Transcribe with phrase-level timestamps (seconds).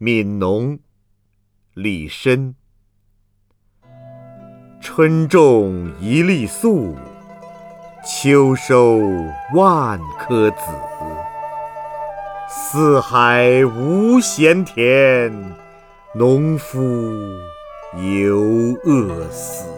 [0.00, 0.78] 悯农
[1.74, 2.54] 李绅
[4.80, 6.94] 春种一粒粟
[8.06, 9.00] 秋收
[9.54, 10.56] 万颗子。
[12.48, 15.32] 四海无闲田
[16.14, 16.78] 农夫
[17.96, 18.38] 犹
[18.84, 19.77] 饿死。